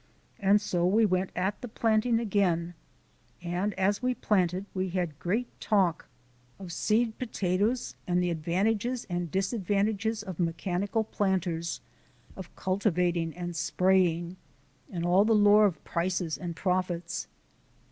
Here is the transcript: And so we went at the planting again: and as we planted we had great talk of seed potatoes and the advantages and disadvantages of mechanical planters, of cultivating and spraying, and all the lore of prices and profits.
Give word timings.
And 0.39 0.59
so 0.59 0.83
we 0.83 1.05
went 1.05 1.29
at 1.35 1.61
the 1.61 1.67
planting 1.67 2.19
again: 2.19 2.73
and 3.43 3.75
as 3.75 4.01
we 4.01 4.15
planted 4.15 4.65
we 4.73 4.89
had 4.89 5.19
great 5.19 5.45
talk 5.61 6.07
of 6.57 6.71
seed 6.71 7.19
potatoes 7.19 7.93
and 8.07 8.19
the 8.19 8.31
advantages 8.31 9.05
and 9.11 9.29
disadvantages 9.29 10.23
of 10.23 10.39
mechanical 10.39 11.03
planters, 11.03 11.81
of 12.35 12.55
cultivating 12.55 13.37
and 13.37 13.55
spraying, 13.55 14.37
and 14.91 15.05
all 15.05 15.23
the 15.23 15.35
lore 15.35 15.67
of 15.67 15.83
prices 15.83 16.35
and 16.35 16.55
profits. 16.55 17.27